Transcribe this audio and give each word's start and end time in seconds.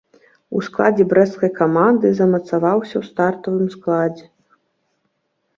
У 0.59 0.61
складзе 0.67 1.05
брэсцкай 1.11 1.51
каманды 1.59 2.11
замацаваўся 2.21 2.95
ў 3.03 3.11
стартавым 3.11 3.67
складзе. 3.75 4.25